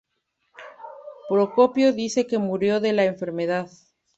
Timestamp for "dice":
1.93-2.25